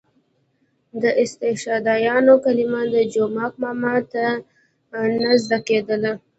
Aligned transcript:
د 1.01 1.03
استشهادیانو 1.23 2.33
کلمه 2.45 2.81
د 2.93 2.95
جومک 3.13 3.53
ماما 3.63 3.95
ته 4.11 4.25
نه 5.23 5.31
زده 5.43 5.59
کېدله. 5.67 6.13